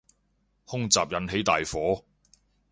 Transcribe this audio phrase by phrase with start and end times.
[0.65, 2.03] 空襲引起大火